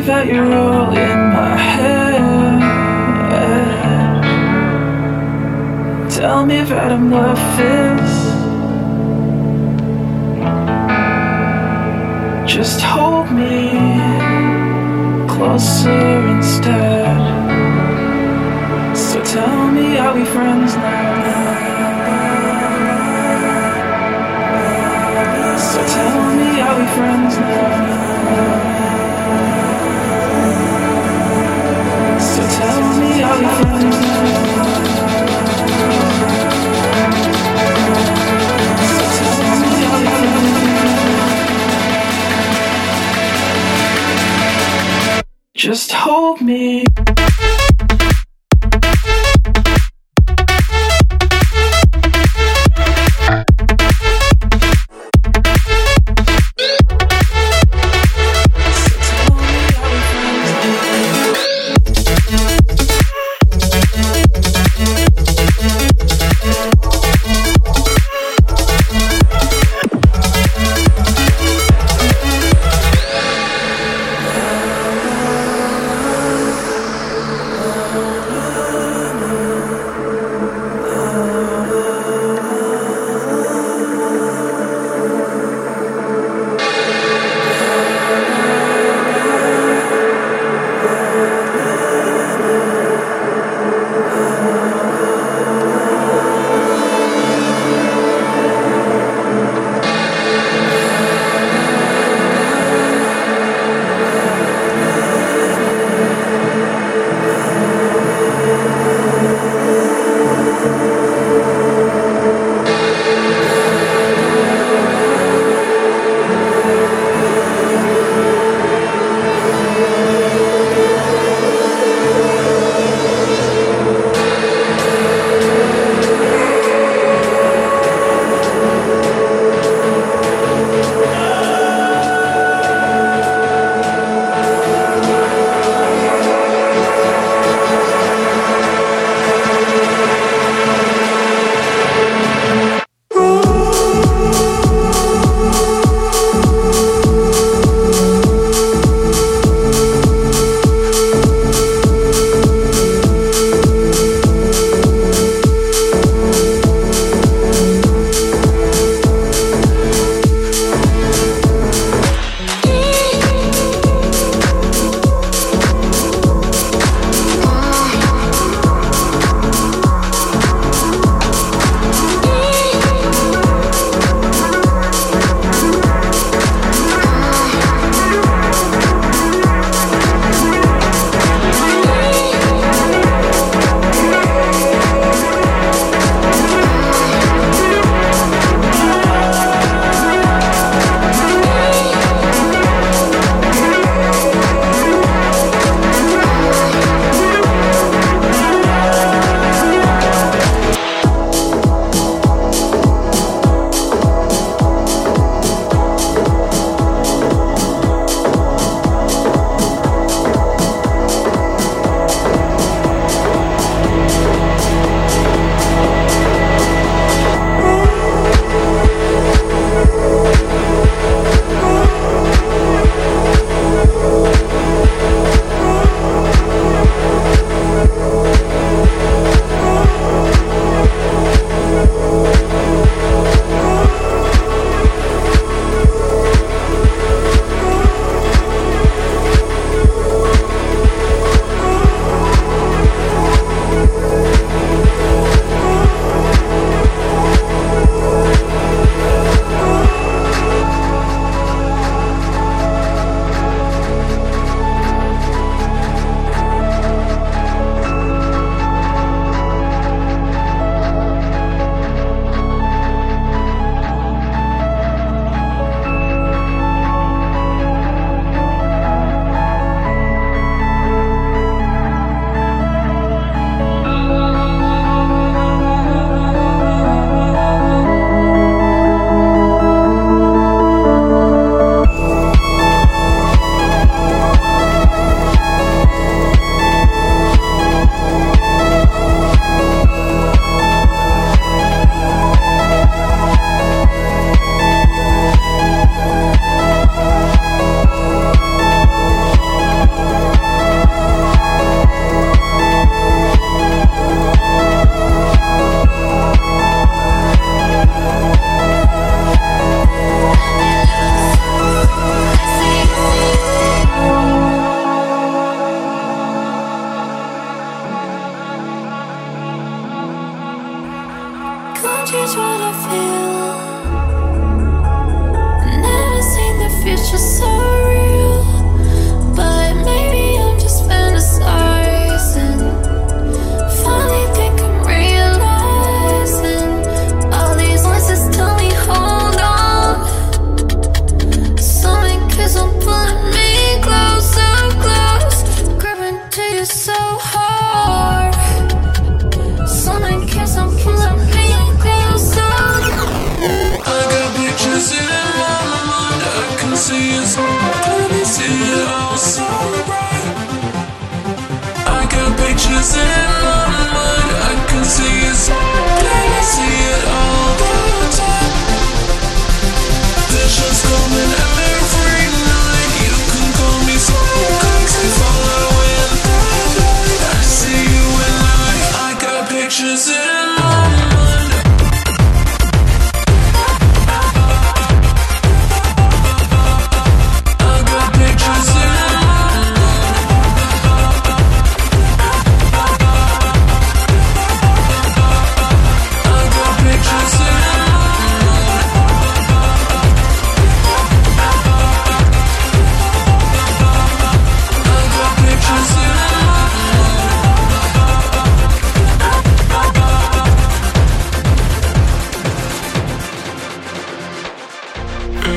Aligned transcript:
that 0.00 0.26
you're 0.26 0.52
all 0.52 0.92
in 0.96 1.18
my 1.32 1.56
head. 1.56 2.14
Tell 6.10 6.46
me 6.46 6.62
that 6.62 6.92
I'm 6.92 7.10
worthless. 7.10 8.14
Just 12.50 12.80
hold 12.80 13.30
me 13.30 13.70
closer 15.28 16.28
instead. 16.28 17.18
So 18.96 19.22
tell 19.22 19.70
me, 19.72 19.98
are 19.98 20.14
we 20.14 20.24
friends 20.24 20.76
now? 20.76 21.14
So 25.58 25.78
tell 25.94 26.34
me, 26.36 26.60
are 26.60 26.78
we 26.78 26.86
friends 26.96 27.36
now? 27.38 28.63
Just 45.54 45.92
hold 45.92 46.42
me. 46.42 46.84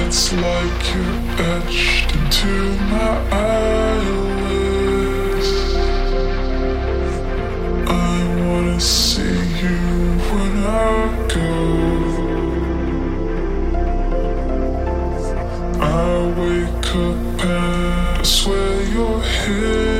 It's 0.09 0.31
like 0.31 0.95
you're 0.95 1.19
etched 1.51 2.15
into 2.15 2.54
my 2.94 3.13
eyelids. 3.30 4.69
I 7.89 7.92
wanna 8.39 8.80
see 8.80 9.38
you 9.63 9.80
when 10.31 10.54
I 10.65 10.95
go. 11.36 11.51
I 15.81 15.92
wake 16.39 16.89
up 16.95 17.44
and 17.44 18.18
I 18.18 18.24
swear 18.24 18.75
you're 18.83 19.21
here. 19.21 19.96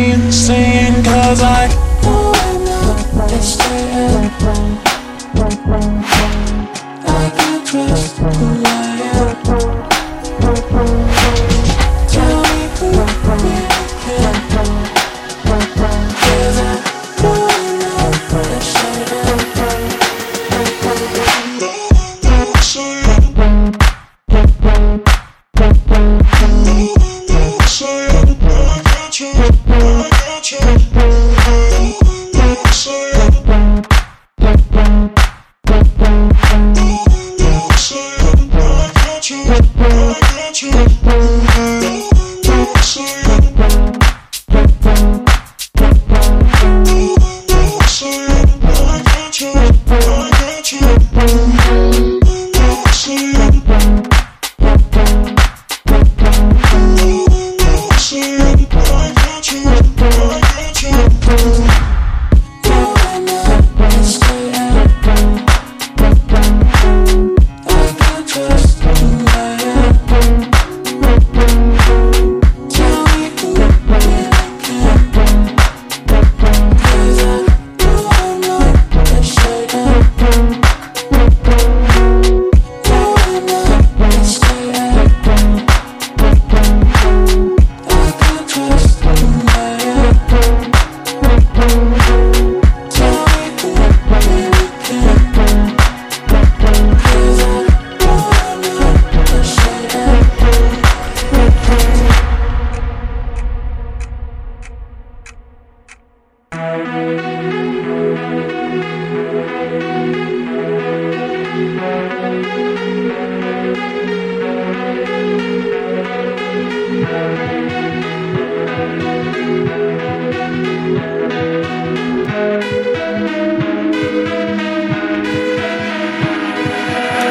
insane 0.00 1.04
cause 1.04 1.42
I 1.42 1.89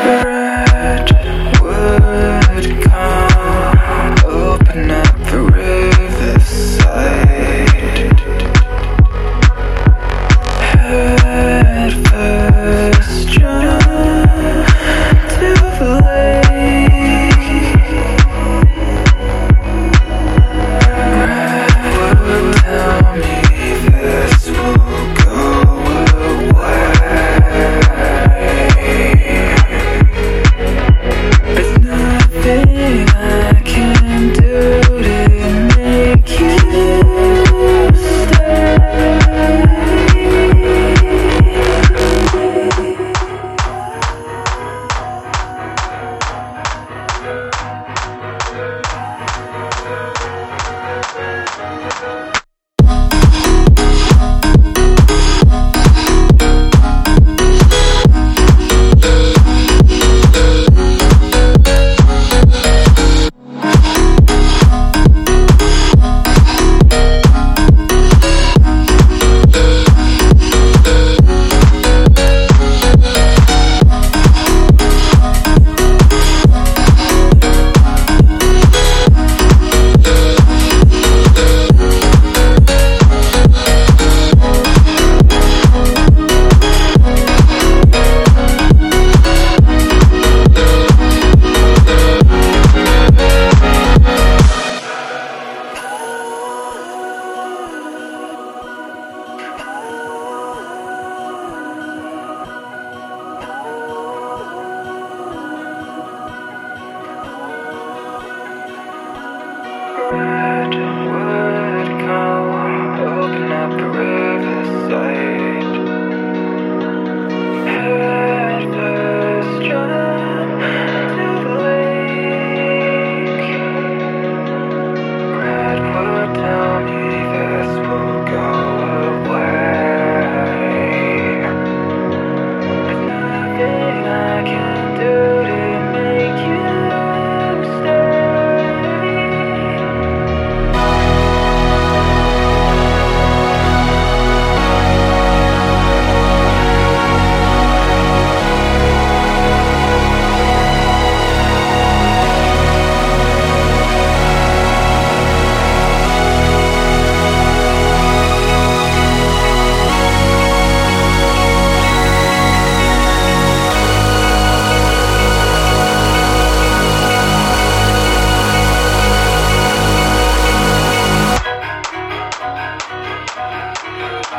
Red 0.06 1.12
would 1.62 2.82
come 2.84 4.26
open 4.26 4.92
up. 4.92 5.09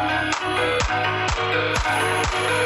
Thank 0.00 0.40
you. 2.50 2.59